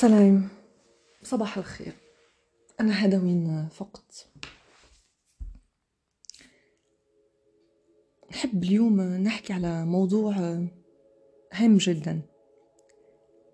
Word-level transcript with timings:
سلام. 0.00 0.48
صباح 1.22 1.58
الخير. 1.58 1.92
أنا 2.80 2.92
هذا 2.92 3.22
وين 3.22 3.68
فقت 3.68 4.28
نحب 8.30 8.64
اليوم 8.64 9.00
نحكي 9.00 9.52
على 9.52 9.84
موضوع 9.84 10.32
هام 11.52 11.76
جدا. 11.76 12.20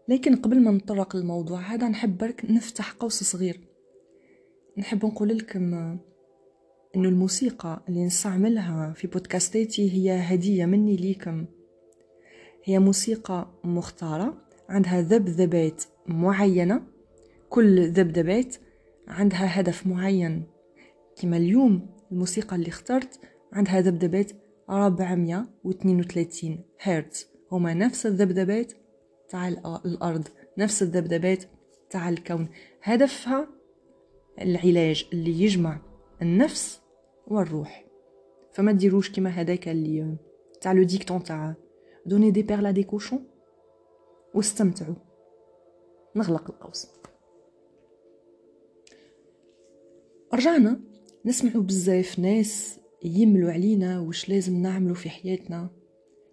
لكن 0.09 0.37
قبل 0.37 0.61
ما 0.61 0.71
نطرق 0.71 1.17
للموضوع 1.17 1.61
هذا 1.61 1.89
نحب 1.89 2.19
برك 2.19 2.45
نفتح 2.45 2.93
قوس 2.93 3.23
صغير. 3.23 3.61
نحب 4.79 5.07
نقول 5.07 5.39
لكم 5.39 5.75
إنه 6.97 7.09
الموسيقى 7.09 7.85
اللي 7.89 8.05
نستعملها 8.05 8.93
في 8.93 9.07
بودكاستاتي 9.07 9.93
هي 9.93 10.35
هدية 10.35 10.67
مني 10.67 10.97
ليكم. 10.97 11.47
هي 12.65 12.79
موسيقى 12.79 13.49
مختارة. 13.65 14.44
عندها 14.69 15.01
ذبذبات 15.01 15.85
معينة. 16.07 16.83
كل 17.49 17.89
ذبذبات 17.89 18.57
عندها 19.09 19.61
هدف 19.61 19.87
معين. 19.87 20.45
كما 21.17 21.37
اليوم 21.37 21.87
الموسيقى 22.13 22.57
اللي 22.57 22.69
اخترت 22.69 23.21
عندها 23.53 23.81
ذبذبات 23.81 24.33
432 24.71 26.65
هرتز. 26.81 27.27
هما 27.53 27.75
نفس 27.75 28.07
الذبذبات 28.07 28.73
تاع 29.29 29.49
الأرض 29.85 30.29
نفس 30.59 30.83
الذبذبات 30.83 31.45
تاع 31.91 32.09
الكون. 32.09 32.49
هدفها 32.83 33.49
العلاج 34.41 35.09
اللي 35.13 35.43
يجمع 35.43 35.81
النفس 36.23 36.81
والروح. 37.27 37.85
فما 38.53 38.73
ديروش 38.73 39.13
كما 39.13 39.31
هذاك 39.31 39.69
اللي 39.69 40.17
تاع 40.61 40.73
le 40.73 40.83
dicton 40.83 41.23
تاع 41.23 41.55
donner 42.07 42.31
des 42.31 42.43
perles 42.43 42.71
à 42.71 42.74
des 42.74 42.83
cochons 42.83 43.25
واستمتعوا. 44.35 44.95
نغلق 46.17 46.51
القوس. 46.51 46.87
رجعنا 50.35 50.81
نسمعوا 51.25 51.63
بزاف 51.63 52.19
ناس 52.19 52.79
يملوا 53.05 53.53
علينا 53.53 54.01
وش 54.01 54.29
لازم 54.29 54.63
نعملوا 54.63 54.95
في 54.95 55.11
حياتنا. 55.11 55.71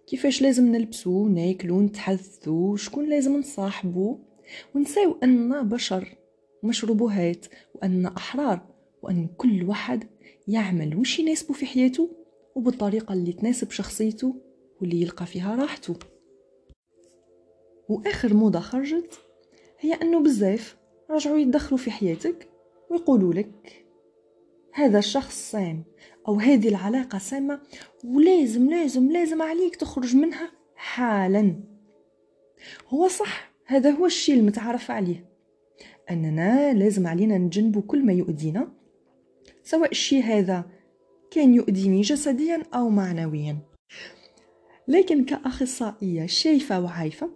كيفاش 0.06 0.42
لازم 0.42 0.66
نلبسو 0.72 1.28
ناكلو 1.28 1.80
نتحدثو 1.80 2.76
شكون 2.76 3.08
لازم 3.08 3.36
نصاحبو 3.36 4.18
ونساو 4.74 5.18
أننا 5.22 5.62
بشر 5.62 6.16
مش 6.62 6.90
روبوهات 6.90 7.46
وأننا 7.74 8.16
أحرار 8.16 8.66
وأن 9.02 9.28
كل 9.36 9.62
واحد 9.64 10.04
يعمل 10.48 10.96
وش 10.96 11.18
يناسبه 11.18 11.54
في 11.54 11.66
حياته 11.66 12.10
وبالطريقة 12.54 13.12
اللي 13.12 13.32
تناسب 13.32 13.70
شخصيته 13.70 14.34
واللي 14.80 15.02
يلقى 15.02 15.26
فيها 15.26 15.54
راحته. 15.54 15.94
وآخر 17.88 18.34
موضة 18.34 18.60
خرجت 18.60 19.20
هي 19.80 19.94
أنه 19.94 20.20
بزاف 20.20 20.76
رجعوا 21.10 21.38
يتدخلوا 21.38 21.78
في 21.78 21.90
حياتك 21.90 22.48
ويقولوا 22.90 23.32
لك 23.34 23.84
هذا 24.72 24.98
الشخص 24.98 25.50
سام 25.50 25.84
أو 26.28 26.34
هذه 26.34 26.68
العلاقة 26.68 27.18
سامة 27.18 27.60
ولازم 28.04 28.70
لازم 28.70 29.12
لازم 29.12 29.42
عليك 29.42 29.76
تخرج 29.76 30.16
منها 30.16 30.52
حالا. 30.76 31.54
هو 32.88 33.08
صح 33.08 33.52
هذا 33.66 33.90
هو 33.90 34.06
الشيء 34.06 34.34
المتعارف 34.34 34.90
عليه. 34.90 35.24
أننا 36.10 36.74
لازم 36.74 37.06
علينا 37.06 37.38
نجنبوا 37.38 37.82
كل 37.82 38.06
ما 38.06 38.12
يؤذينا 38.12 38.72
سواء 39.62 39.90
الشيء 39.90 40.22
هذا 40.22 40.64
كان 41.30 41.54
يؤذيني 41.54 42.00
جسديا 42.00 42.62
أو 42.74 42.88
معنويا. 42.88 43.58
لكن 44.88 45.24
كأخصائية 45.24 46.26
شايفة 46.26 46.80
وعايفة 46.80 47.30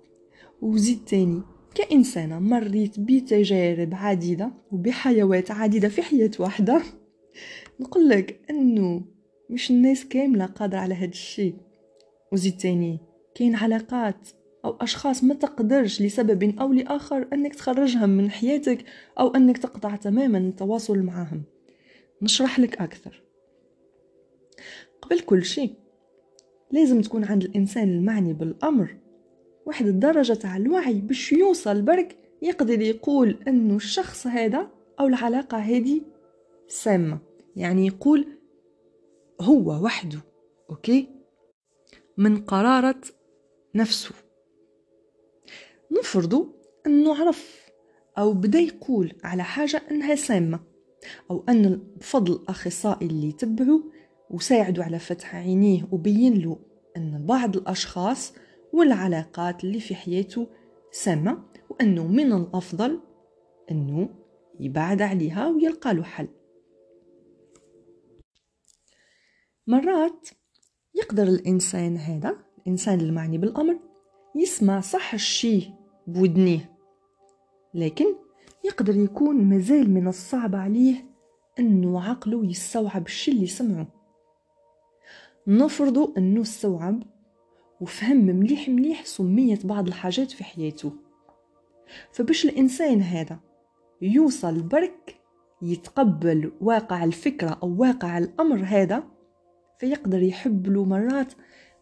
وزيد 0.62 1.05
تاني 1.05 1.43
كإنسانة 1.75 2.39
مريت 2.39 3.01
بتجارب 3.01 3.95
عديدة 3.95 4.53
وبحيوات 4.73 5.51
عديدة 5.51 5.89
في 5.89 6.03
حياة 6.03 6.31
واحدة. 6.39 6.83
نقول 7.81 8.09
لك 8.09 8.41
أنه 8.51 9.05
مش 9.50 9.71
الناس 9.71 10.05
كاملة 10.05 10.47
قادرة 10.47 10.78
على 10.78 10.94
هذا 10.94 11.11
الشيء. 11.11 11.55
وزيد 12.33 12.56
تاني 12.56 13.00
كاين 13.34 13.55
علاقات 13.55 14.28
أو 14.65 14.77
أشخاص 14.81 15.25
ما 15.25 15.34
تقدرش 15.34 16.03
لسبب 16.03 16.59
أو 16.61 16.73
لآخر 16.73 17.28
أنك 17.33 17.55
تخرجهم 17.55 18.11
من 18.11 18.31
حياتك 18.31 18.84
أو 19.19 19.28
أنك 19.28 19.59
تقطع 19.59 19.97
تماما 19.97 20.38
التواصل 20.38 20.99
معهم. 20.99 21.43
نشرح 22.23 22.59
لك 22.61 22.81
أكثر. 22.81 23.23
قبل 25.03 25.21
كل 25.21 25.44
شيء 25.44 25.75
لازم 26.71 27.00
تكون 27.00 27.25
عند 27.25 27.44
الإنسان 27.44 27.88
المعني 27.88 28.33
بالأمر. 28.33 28.97
واحد 29.66 29.87
الدرجة 29.87 30.32
تاع 30.32 30.56
الوعي 30.56 30.94
باش 30.94 31.32
يوصل 31.32 31.82
برك 31.82 32.19
يقدر 32.43 32.81
يقول 32.81 33.38
أنه 33.49 33.77
الشخص 33.77 34.27
هذا 34.27 34.71
أو 35.00 35.06
العلاقة 35.06 35.59
هذه 35.59 36.00
سامة. 36.69 37.19
يعني 37.56 37.87
يقول 37.87 38.26
هو 39.41 39.84
وحده 39.84 40.19
أوكي؟ 40.71 41.09
من 42.19 42.44
قرارة 42.44 43.00
نفسه. 43.75 44.15
نفرضوا 45.99 46.47
أنه 46.87 47.15
عرف 47.16 47.66
أو 48.19 48.32
بدأ 48.32 48.59
يقول 48.59 49.12
على 49.25 49.43
حاجة 49.43 49.82
أنها 49.91 50.15
سامة 50.15 50.60
أو 51.31 51.44
أن 51.49 51.82
بفضل 51.97 52.32
الأخصائي 52.32 53.06
اللي 53.06 53.28
يتبعه 53.28 53.81
وساعدوا 54.31 54.84
على 54.84 54.99
فتح 54.99 55.37
عينيه 55.37 55.88
وبين 55.93 56.34
له 56.34 56.59
أن 56.97 57.26
بعض 57.26 57.56
الأشخاص 57.56 58.32
والعلاقات 58.76 59.64
اللي 59.64 59.81
في 59.81 59.94
حياته 59.94 60.47
سامة 60.91 61.42
وأنه 61.70 62.06
من 62.06 62.32
الأفضل 62.32 63.00
أنه 63.70 64.09
يبعد 64.60 65.03
عليها 65.03 65.48
ويلقى 65.48 65.94
له 65.94 66.03
حل. 66.03 66.28
مرات 69.66 70.28
يقدر 70.94 71.22
الإنسان 71.22 71.97
هذا 71.97 72.37
الإنسان 72.59 73.00
المعني 73.00 73.38
بالأمر 73.38 73.78
يسمع 74.37 74.81
صح 74.81 75.14
الشي 75.14 75.70
بودنيه 76.06 76.76
لكن 77.75 78.06
يقدر 78.64 78.97
يكون 78.97 79.37
مازال 79.37 79.91
من 79.91 80.08
الصعب 80.08 80.54
عليه 80.54 81.04
أنه 81.58 82.03
عقله 82.03 82.47
يستوعب 82.47 83.06
الشي 83.06 83.31
اللي 83.31 83.47
سمعه. 83.47 83.87
نفرضوا 85.47 86.19
أنه 86.19 86.43
استوعب 86.43 87.03
وفهم 87.81 88.16
مليح 88.16 88.69
مليح 88.69 89.04
سمية 89.04 89.59
بعض 89.64 89.87
الحاجات 89.87 90.31
في 90.31 90.44
حياته. 90.44 90.92
فباش 92.12 92.44
الإنسان 92.44 93.03
هذا 93.03 93.38
يوصل 94.03 94.62
برك 94.62 95.20
يتقبل 95.62 96.53
واقع 96.60 97.04
الفكرة 97.04 97.59
أو 97.62 97.76
واقع 97.78 98.19
الأمر 98.19 98.64
هذا 98.64 99.03
فيقدر 99.78 100.22
يحب 100.22 100.66
له 100.66 100.84
مرات 100.84 101.32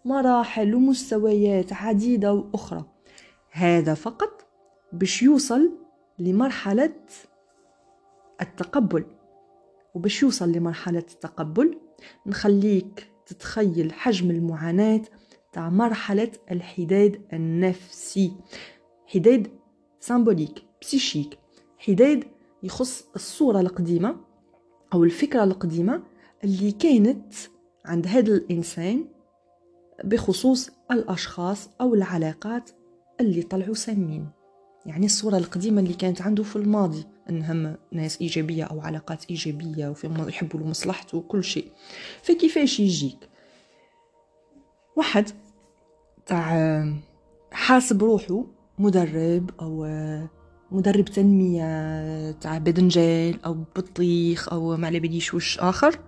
مراحل 0.05 0.75
ومستويات 0.75 1.73
عديدة 1.73 2.33
وأخرى. 2.33 2.85
هذا 3.51 3.95
فقط 3.95 4.47
باش 4.93 5.23
يوصل 5.23 5.79
لمرحلة 6.19 6.95
التقبل. 8.41 9.05
وباش 9.95 10.23
يوصل 10.23 10.53
لمرحلة 10.53 10.99
التقبل 10.99 11.79
نخليك 12.27 13.11
تتخيل 13.27 13.93
حجم 13.93 14.31
المعاناة 14.31 15.01
تاع 15.55 15.71
مرحلة 15.71 16.33
الحداد 16.51 17.21
النفسي. 17.33 18.33
حداد 19.07 19.51
سامبوليك 20.01 20.65
بسيشيك 20.83 21.39
حداد 21.79 22.25
يخص 22.63 23.05
الصورة 23.17 23.61
القديمة 23.61 24.17
أو 24.95 25.05
الفكرة 25.05 25.45
القديمة 25.45 26.03
اللي 26.45 26.73
كانت 26.73 27.35
عند 27.85 28.07
هذا 28.07 28.33
الإنسان 28.35 29.05
بخصوص 30.05 30.71
الأشخاص 30.91 31.71
أو 31.81 31.95
العلاقات 31.95 32.71
اللي 33.21 33.43
طلعوا 33.43 33.75
سامين. 33.75 34.29
يعني 34.87 35.07
الصورة 35.07 35.37
القديمة 35.37 35.81
اللي 35.81 35.95
كانت 35.95 36.23
عنده 36.23 36.43
في 36.43 36.57
الماضي 36.57 37.05
أنهم 37.31 37.77
ناس 37.93 38.21
إيجابية 38.21 38.65
أو 38.65 38.81
علاقات 38.81 39.31
إيجابية 39.31 39.89
وفي 39.89 40.25
يحبوا 40.29 40.61
مصلحته 40.61 41.19
وكل 41.19 41.45
شيء. 41.45 41.69
فكيفاش 42.23 42.81
يجيك؟ 42.81 43.29
واحد 44.97 45.44
تاع 46.27 46.85
حاسب 47.53 48.03
روحه 48.05 48.45
مدرب 48.79 49.51
أو 49.61 49.87
مدرب 50.71 51.05
تنمية 51.05 52.31
تاع 52.31 52.59
بدنجال 52.59 53.45
أو 53.45 53.55
بطيخ 53.77 54.53
أو 54.53 54.77
ما 54.77 54.87
على 54.87 55.01
وش 55.35 55.59
آخر. 55.59 55.99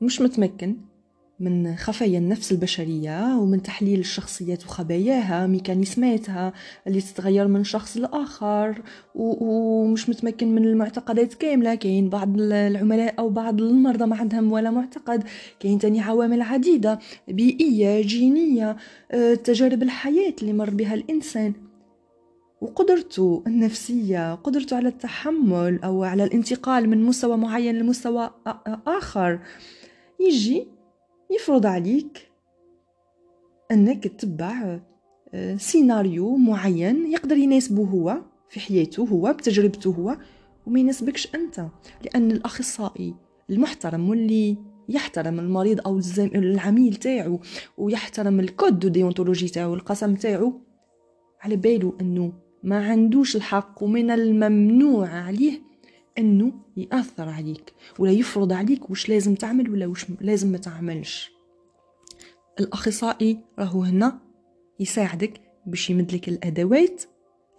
مش 0.00 0.20
متمكن. 0.20 0.76
من 1.42 1.76
خفايا 1.76 2.18
النفس 2.18 2.52
البشرية 2.52 3.38
ومن 3.38 3.62
تحليل 3.62 4.00
الشخصيات 4.00 4.64
وخباياها 4.64 5.46
ميكانيزماتها 5.46 6.52
اللي 6.86 7.00
تتغير 7.00 7.48
من 7.48 7.64
شخص 7.64 7.96
لآخر 7.96 8.82
ومش 9.14 10.08
متمكن 10.08 10.54
من 10.54 10.64
المعتقدات 10.64 11.34
كاملة. 11.34 11.74
كاين 11.74 12.08
بعض 12.08 12.40
العملاء 12.40 13.14
أو 13.18 13.28
بعض 13.28 13.60
المرضى 13.60 14.06
ما 14.06 14.16
عندهم 14.16 14.52
ولا 14.52 14.70
معتقد. 14.70 15.24
كاين 15.60 15.78
تاني 15.78 16.00
عوامل 16.00 16.42
عديدة 16.42 16.98
بيئية 17.28 18.02
جينية 18.02 18.76
آه، 19.10 19.34
تجارب 19.34 19.82
الحياة 19.82 20.34
اللي 20.42 20.52
مر 20.52 20.70
بها 20.70 20.94
الإنسان. 20.94 21.52
وقدرته 22.60 23.42
النفسية 23.46 24.34
قدرته 24.34 24.76
على 24.76 24.88
التحمل 24.88 25.80
أو 25.84 26.04
على 26.04 26.24
الانتقال 26.24 26.88
من 26.88 27.02
مستوى 27.02 27.36
معين 27.36 27.78
لمستوى 27.78 28.30
آخر. 28.86 29.38
يجي 30.20 30.71
يفرض 31.36 31.66
عليك 31.66 32.30
أنك 33.70 34.04
تتبع 34.08 34.80
آه، 35.34 35.56
سيناريو 35.56 36.36
معين 36.36 37.12
يقدر 37.12 37.36
يناسبه 37.36 37.82
هو 37.84 38.22
في 38.48 38.60
حياته 38.60 39.02
هو 39.02 39.32
بتجربته 39.32 39.90
هو 39.90 40.16
وما 40.66 40.80
يناسبكش 40.80 41.34
أنت 41.34 41.66
لأن 42.04 42.30
الأخصائي 42.30 43.14
المحترم 43.50 44.10
واللي 44.10 44.56
يحترم 44.88 45.40
المريض 45.40 45.80
أو 45.86 46.00
العميل 46.18 46.94
تاعو 46.94 47.40
ويحترم 47.78 48.40
ال 48.40 48.50
code 48.50 48.92
déontologique 48.92 49.48
تاعو 49.48 49.74
القسم 49.74 50.14
تاعو 50.14 50.52
على 51.40 51.56
بالو 51.56 51.96
أنه 52.00 52.32
ما 52.62 52.86
عندوش 52.86 53.36
الحق 53.36 53.82
ومن 53.82 54.10
الممنوع 54.10 55.08
عليه 55.08 55.71
إنه 56.18 56.52
يأثر 56.76 57.28
عليك 57.28 57.74
ولا 57.98 58.10
يفرض 58.12 58.52
عليك 58.52 58.90
وش 58.90 59.08
لازم 59.08 59.34
تعمل 59.34 59.70
ولا 59.70 59.86
وش 59.86 60.06
لازم 60.20 60.48
ما 60.48 60.58
تعملش. 60.58 61.32
الأخصائي 62.60 63.38
راهو 63.58 63.82
هنا 63.82 64.18
يساعدك 64.80 65.40
باش 65.66 65.90
يمدلك 65.90 66.28
الأدوات 66.28 67.02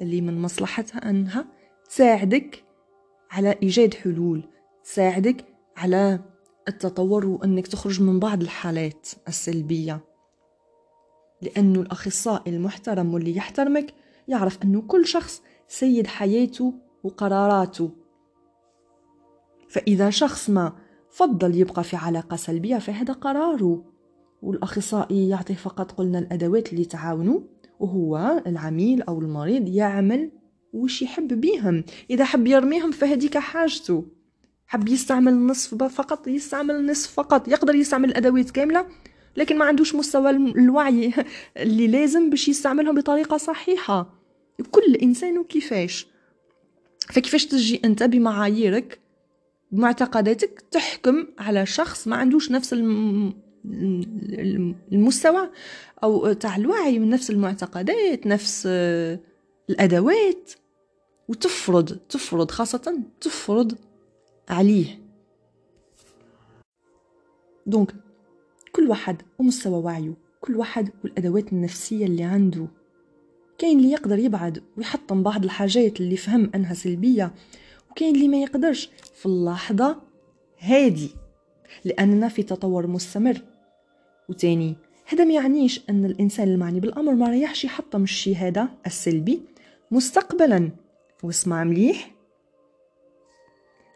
اللي 0.01 0.21
من 0.21 0.41
مصلحتها 0.41 1.09
أنها 1.09 1.45
تساعدك 1.89 2.63
على 3.31 3.55
إيجاد 3.63 3.93
حلول 3.93 4.43
تساعدك 4.83 5.45
على 5.77 6.19
التطور 6.67 7.25
وأنك 7.25 7.67
تخرج 7.67 8.01
من 8.01 8.19
بعض 8.19 8.41
الحالات 8.41 9.07
السلبية. 9.27 9.99
لأنه 11.41 11.81
الأخصائي 11.81 12.55
المحترم 12.55 13.13
واللي 13.13 13.35
يحترمك 13.35 13.93
يعرف 14.27 14.63
أنه 14.63 14.81
كل 14.81 15.07
شخص 15.07 15.41
سيد 15.67 16.07
حياته 16.07 16.73
وقراراته. 17.03 17.91
فإذا 19.73 20.09
شخص 20.09 20.49
ما 20.49 20.73
فضل 21.11 21.55
يبقى 21.55 21.83
في 21.83 21.95
علاقة 21.95 22.35
سلبية 22.35 22.77
فهذا 22.77 23.13
قراره 23.13 23.83
والأخصائي 24.41 25.29
يعطي 25.29 25.55
فقط 25.55 25.91
قلنا 25.91 26.19
الأدوات 26.19 26.73
اللي 26.73 26.85
تعاونوا 26.85 27.39
وهو 27.79 28.43
العميل 28.47 29.01
أو 29.01 29.19
المريض 29.19 29.67
يعمل 29.67 30.31
وش 30.73 31.01
يحب 31.01 31.27
بيهم. 31.41 31.83
إذا 32.09 32.25
حب 32.25 32.47
يرميهم 32.47 32.91
فهديك 32.91 33.37
حاجته. 33.37 34.05
حب 34.67 34.89
يستعمل 34.89 35.33
النصف 35.33 35.83
فقط 35.83 36.27
يستعمل 36.27 36.75
النصف 36.75 37.11
فقط. 37.11 37.47
يقدر 37.47 37.75
يستعمل 37.75 38.09
الأدوات 38.09 38.51
كاملة 38.51 38.85
لكن 39.37 39.57
ما 39.57 39.65
عندوش 39.65 39.95
مستوى 39.95 40.29
الوعي 40.29 41.13
اللي 41.57 41.87
لازم 41.87 42.29
باش 42.29 42.47
يستعملهم 42.47 42.95
بطريقة 42.95 43.37
صحيحة. 43.37 44.13
كل 44.71 44.95
إنسان 44.95 45.43
كيفاش؟ 45.43 46.07
فكيفاش 47.09 47.45
تجي 47.45 47.81
أنت 47.85 48.03
بمعاييرك 48.03 49.02
بمعتقداتك 49.73 50.63
تحكم 50.71 51.27
على 51.39 51.65
شخص 51.65 52.07
ما 52.07 52.15
عندوش 52.15 52.51
نفس 52.51 52.73
المستوى 54.91 55.49
أو 56.03 56.33
تاع 56.33 56.55
الوعي 56.55 56.99
من 56.99 57.09
نفس 57.09 57.29
المعتقدات 57.29 58.27
نفس 58.27 58.67
الأدوات. 59.69 60.51
وتفرض 61.27 61.97
تفرض 62.09 62.51
خاصة 62.51 62.99
تفرض 63.21 63.77
عليه. 64.49 64.99
دونك 67.65 67.95
كل 68.71 68.89
واحد 68.89 69.21
ومستوى 69.39 69.83
وعيه 69.83 70.13
كل 70.41 70.55
واحد 70.55 70.89
والأدوات 71.03 71.53
النفسية 71.53 72.05
اللي 72.05 72.23
عنده. 72.23 72.67
كاين 73.57 73.77
اللي 73.77 73.91
يقدر 73.91 74.19
يبعد 74.19 74.63
ويحطم 74.77 75.23
بعض 75.23 75.43
الحاجات 75.43 75.99
اللي 76.01 76.17
فهم 76.17 76.51
أنها 76.55 76.73
سلبية. 76.73 77.33
وكاين 77.93 78.15
اللي 78.15 78.27
ما 78.27 78.37
يقدرش 78.37 78.89
في 79.13 79.25
اللحظة 79.25 79.97
هادي 80.59 81.09
لأننا 81.85 82.27
في 82.27 82.43
تطور 82.43 82.87
مستمر. 82.87 83.41
وتاني 84.29 84.75
هذا 85.05 85.23
ما 85.23 85.33
يعنيش 85.33 85.81
أن 85.89 86.05
الإنسان 86.05 86.47
المعني 86.47 86.79
بالأمر 86.79 87.13
ما 87.13 87.29
ريحش 87.29 87.65
يحطم 87.65 88.03
الشي 88.03 88.35
هذا 88.35 88.69
السلبي 88.85 89.41
مستقبلا. 89.91 90.69
واسمع 91.23 91.63
مليح. 91.63 92.11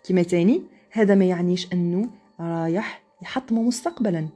كما 0.03 0.23
تاني 0.23 0.61
هذا 0.91 1.15
ما 1.15 1.25
يعنيش 1.25 1.73
أنه 1.73 2.09
رايح 2.39 3.03
يحطمه 3.21 3.61
مستقبلا. 3.61 4.27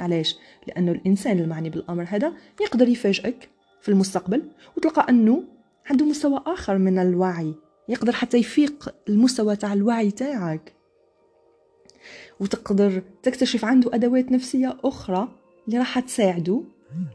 علاش؟ 0.00 0.38
لأنه 0.66 0.92
الإنسان 0.92 1.38
المعني 1.38 1.70
بالأمر 1.70 2.04
هذا 2.08 2.32
يقدر 2.60 2.88
يفاجئك 2.88 3.48
في 3.80 3.88
المستقبل 3.88 4.42
وتلقى 4.76 5.06
أنه 5.08 5.44
عنده 5.90 6.04
مستوى 6.04 6.42
آخر 6.46 6.78
من 6.78 6.98
الوعي. 6.98 7.54
يقدر 7.90 8.12
حتى 8.12 8.36
يفيق 8.36 8.94
المستوى 9.08 9.56
تاع 9.56 9.72
الوعي 9.72 10.10
تاعك. 10.10 10.72
وتقدر 12.40 13.02
تكتشف 13.22 13.64
عنده 13.64 13.94
أدوات 13.94 14.32
نفسية 14.32 14.76
أخرى 14.84 15.28
اللي 15.66 15.78
راح 15.78 15.98
تساعده 15.98 16.62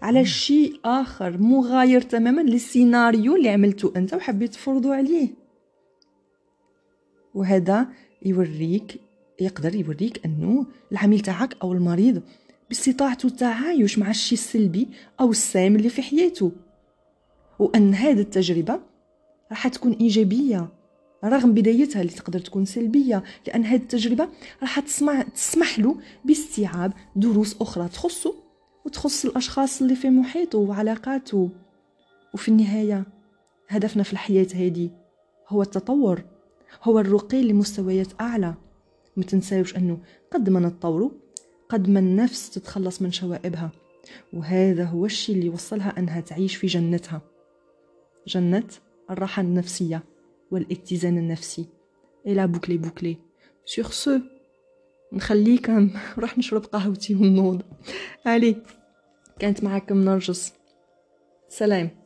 على 0.02 0.26
شيء 0.26 0.80
آخر 0.86 1.38
مغاير 1.38 2.02
تماما 2.02 2.42
للسيناريو 2.42 3.36
اللي 3.36 3.50
عملته 3.50 3.94
أنت 3.96 4.14
وحبيت 4.14 4.54
تفرضه 4.54 4.96
عليه. 4.96 5.30
وهذا 7.34 7.88
يوريك 8.26 9.00
يقدر 9.40 9.76
يوريك 9.76 10.26
أنه 10.26 10.66
العميل 10.92 11.20
تاعك 11.20 11.58
أو 11.64 11.74
المريض 11.74 12.22
باستطاعته 12.70 13.28
التعايش 13.28 14.00
مع 14.00 14.10
الشيء 14.10 14.38
السلبي 14.38 14.88
أو 15.20 15.32
السام 15.32 15.76
اللي 15.76 15.90
في 15.90 16.02
حياته. 16.02 16.52
وأن 17.60 17.94
هذه 17.94 18.20
التجربة 18.20 18.80
راح 19.52 19.68
تكون 19.68 19.92
إيجابية. 19.92 20.70
رغم 21.24 21.54
بدايتها 21.54 22.02
اللي 22.02 22.12
تقدر 22.12 22.40
تكون 22.40 22.66
سلبية 22.66 23.24
لأن 23.48 23.64
هذه 23.64 23.82
التجربة 23.82 24.30
راح 24.62 24.80
تسمح 25.36 25.80
له 25.80 25.96
باستيعاب 26.26 26.94
دروس 27.16 27.56
أخرى 27.62 27.88
تخصه 27.88 28.36
وتخص 28.86 29.26
الأشخاص 29.26 29.82
اللي 29.82 29.96
في 29.96 30.10
محيطه 30.10 30.58
وعلاقاته. 30.58 31.50
وفي 32.34 32.50
النهاية 32.50 33.04
هدفنا 33.68 34.04
في 34.04 34.14
الحياة 34.14 34.48
هذه 34.54 34.90
هو 35.50 35.62
التطور 35.62 36.24
هو 36.84 37.00
الرقي 37.00 37.42
لمستويات 37.42 38.22
أعلى. 38.22 38.54
ما 39.18 39.24
تنساوش 39.24 39.76
أنه 39.78 39.98
قد 40.32 40.50
ما 40.50 40.60
نتطوروا 40.60 41.12
قد 41.70 41.90
ما 41.90 42.00
النفس 42.00 42.50
تتخلص 42.50 43.02
من 43.02 43.12
شوائبها. 43.12 43.72
وهذا 44.34 44.84
هو 44.84 45.06
الشيء 45.06 45.36
اللي 45.36 45.50
وصلها 45.50 46.00
أنها 46.00 46.22
تعيش 46.22 46.56
في 46.56 46.68
جنتها. 46.68 47.22
جنة 48.28 48.64
الراحة 49.10 49.42
النفسية 49.42 50.04
والاتزان 50.52 51.18
النفسي. 51.18 51.66
et 52.28 52.38
la 52.38 52.48
boucle 52.48 52.78
est 52.78 52.90
bouclée 52.90 53.18
sur 53.66 53.90
ce 53.90 54.20
نخليكم 55.14 55.90
نروح 56.18 56.38
نشرب 56.38 56.66
قهوتي 56.66 57.16
ونوض 57.16 57.62
علي 58.26 58.56
كانت 59.40 59.64
معكم 59.64 59.98
نرجس. 59.98 60.54
سلام. 61.50 62.05